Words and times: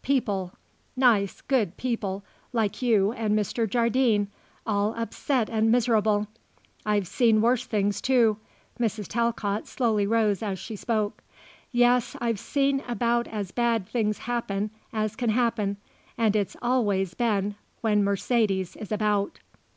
People, 0.00 0.52
nice, 0.94 1.40
good 1.40 1.76
people, 1.76 2.22
like 2.52 2.80
you 2.80 3.10
and 3.14 3.36
Mr. 3.36 3.68
Jardine, 3.68 4.28
all 4.64 4.94
upset 4.94 5.50
and 5.50 5.72
miserable. 5.72 6.28
I've 6.86 7.08
seen 7.08 7.40
worse 7.40 7.64
things, 7.66 8.00
too," 8.00 8.36
Mrs. 8.78 9.08
Talcott 9.08 9.66
slowly 9.66 10.06
rose 10.06 10.40
as 10.40 10.60
she 10.60 10.76
spoke. 10.76 11.24
"Yes, 11.72 12.16
I've 12.20 12.38
seen 12.38 12.78
about 12.86 13.26
as 13.26 13.50
bad 13.50 13.88
things 13.88 14.18
happen 14.18 14.70
as 14.92 15.16
can 15.16 15.30
happen, 15.30 15.78
and 16.16 16.36
it's 16.36 16.56
always 16.62 17.14
been 17.14 17.56
when 17.80 18.04
Mercedes 18.04 18.76
is 18.76 18.92
about." 18.92 19.40